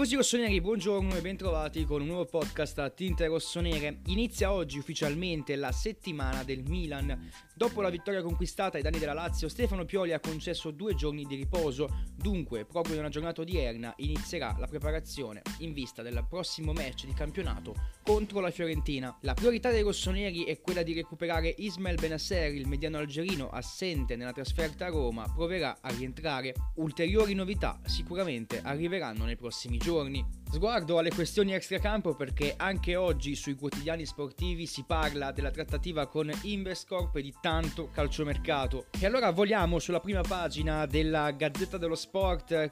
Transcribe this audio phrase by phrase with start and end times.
[0.00, 4.00] Tifosi rossoneri, buongiorno e bentrovati con un nuovo podcast a Tinte Rossonere.
[4.06, 7.30] Inizia oggi ufficialmente la settimana del Milan.
[7.54, 11.34] Dopo la vittoria conquistata ai danni della Lazio, Stefano Pioli ha concesso due giorni di
[11.34, 12.09] riposo.
[12.20, 17.74] Dunque, proprio nella giornata odierna inizierà la preparazione in vista del prossimo match di campionato
[18.02, 19.16] contro la Fiorentina.
[19.22, 24.32] La priorità dei rossoneri è quella di recuperare Ismael Benasser, il mediano algerino assente nella
[24.32, 26.54] trasferta a Roma, proverà a rientrare.
[26.74, 30.22] Ulteriori novità sicuramente arriveranno nei prossimi giorni.
[30.52, 36.28] Sguardo alle questioni extracampo perché anche oggi sui quotidiani sportivi si parla della trattativa con
[36.42, 38.86] Invescorp e di tanto calciomercato.
[38.98, 42.08] E allora voliamo sulla prima pagina della Gazzetta dello Sport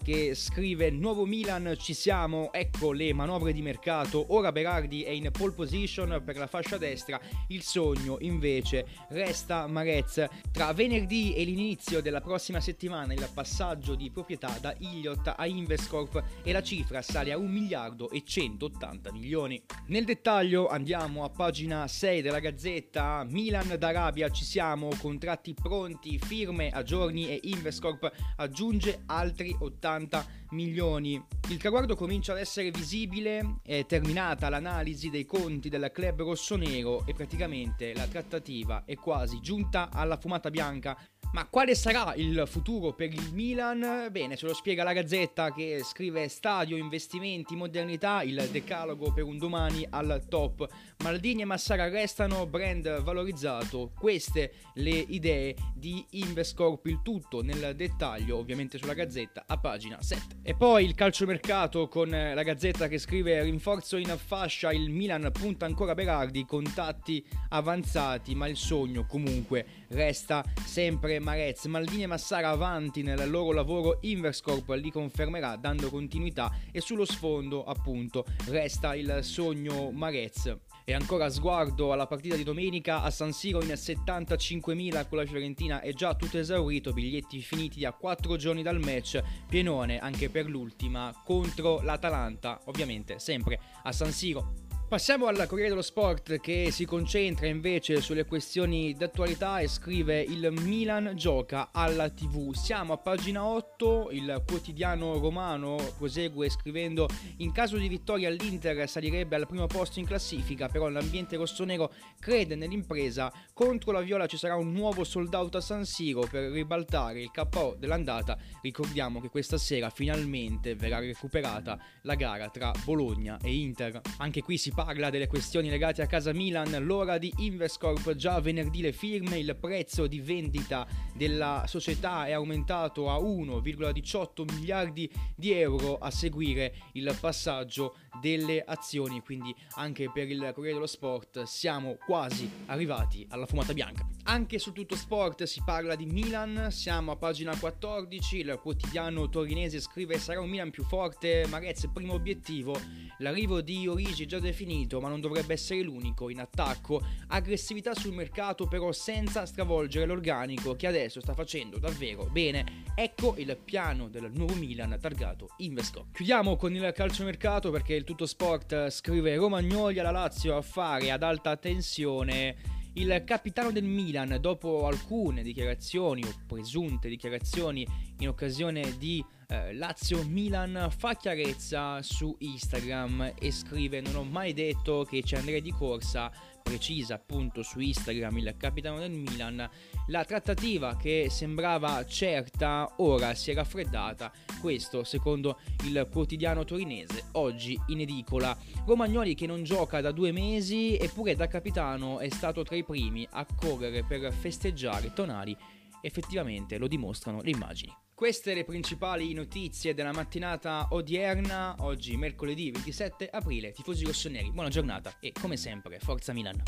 [0.02, 5.30] che scrive Nuovo Milan, ci siamo, ecco le manovre di mercato, ora Berardi è in
[5.30, 10.27] pole position per la fascia destra, il sogno invece resta Marez.
[10.51, 16.23] Tra venerdì e l'inizio della prossima settimana il passaggio di proprietà da Iliot a Invescorp
[16.43, 19.62] e la cifra sale a un milione miliardo e 180 milioni.
[19.88, 26.71] Nel dettaglio andiamo a pagina 6 della Gazzetta, Milan d'Arabia ci siamo, contratti pronti, firme
[26.71, 31.23] a giorni e Invescorp aggiunge altri 80 milioni.
[31.51, 37.15] Il traguardo comincia ad essere visibile, è terminata l'analisi dei conti del club rossonero e
[37.15, 40.99] praticamente la trattativa è quasi giunta alla fumata bianca
[41.32, 44.09] ma quale sarà il futuro per il Milan?
[44.10, 49.37] Bene, ce lo spiega la Gazzetta che scrive stadio, investimenti, modernità, il decalogo per un
[49.37, 50.66] domani al top.
[51.02, 53.93] Maldini e Massara restano brand valorizzato.
[53.95, 60.38] Queste le idee di Invescorp, il tutto nel dettaglio, ovviamente sulla Gazzetta, a pagina 7.
[60.43, 65.66] E poi il calciomercato con la Gazzetta che scrive rinforzo in fascia, il Milan punta
[65.66, 73.03] ancora Berardi, contatti avanzati, ma il sogno comunque resta sempre Marez, Maldini e Massara avanti
[73.03, 79.91] nel loro lavoro, Inverscorp li confermerà dando continuità e sullo sfondo appunto resta il sogno
[79.91, 80.57] Marez.
[80.84, 85.81] E ancora sguardo alla partita di domenica a San Siro in 75.000 con la Fiorentina
[85.81, 91.12] è già tutto esaurito, biglietti finiti a 4 giorni dal match, pienone anche per l'ultima
[91.25, 94.68] contro l'Atalanta, ovviamente sempre a San Siro.
[94.88, 100.50] Passiamo al Corriere dello Sport che si concentra invece sulle questioni d'attualità e scrive il
[100.62, 102.54] Milan gioca alla TV.
[102.54, 107.06] Siamo a pagina 8, il quotidiano romano prosegue scrivendo
[107.37, 112.56] in caso di vittoria l'Inter salirebbe al primo posto in classifica, però l'ambiente rossonero crede
[112.56, 113.31] nell'impresa.
[113.53, 117.31] Contro la Viola ci sarà un nuovo sold out a San Siro per ribaltare il
[117.31, 118.38] KO dell'andata.
[118.62, 124.00] Ricordiamo che questa sera finalmente verrà recuperata la gara tra Bologna e Inter.
[124.16, 128.81] Anche qui si parla delle questioni legate a casa Milan, l'ora di Invescorp già venerdì
[128.81, 135.99] le firme, il prezzo di vendita della società è aumentato a 1,18 miliardi di euro
[135.99, 142.49] a seguire il passaggio delle azioni, quindi anche per il Corriere dello Sport siamo quasi
[142.66, 144.06] arrivati alla fumata bianca.
[144.25, 149.81] Anche su tutto sport si parla di Milan, siamo a pagina 14, il quotidiano torinese
[149.81, 152.78] scrive sarà un Milan più forte, Marez primo obiettivo,
[153.19, 154.68] l'arrivo di Origi già definito
[155.01, 160.87] ma non dovrebbe essere l'unico in attacco, aggressività sul mercato però senza stravolgere l'organico che
[160.87, 166.09] adesso sta facendo davvero bene, ecco il piano del nuovo Milan targato Invesco.
[166.12, 171.23] Chiudiamo con il calciomercato perché il tutto sport scrive Romagnoli alla Lazio a fare ad
[171.23, 177.87] alta tensione il capitano del Milan, dopo alcune dichiarazioni o presunte dichiarazioni
[178.19, 185.04] in occasione di eh, Lazio-Milan, fa chiarezza su Instagram e scrive: Non ho mai detto
[185.09, 186.31] che ci andrei di corsa
[186.62, 189.66] precisa appunto su Instagram il capitano del Milan,
[190.09, 197.78] la trattativa che sembrava certa ora si è raffreddata, questo secondo il quotidiano torinese, oggi
[197.86, 198.54] in edicola.
[198.84, 203.27] Romagnoli che non gioca da due mesi eppure da capitano è stato tra i primi
[203.30, 205.56] a correre per festeggiare Tonali,
[206.03, 208.08] effettivamente lo dimostrano le immagini.
[208.18, 213.70] Queste le principali notizie della mattinata odierna, oggi mercoledì 27 aprile.
[213.70, 216.60] Tifosi rossoneri, buona giornata e come sempre, Forza Milan.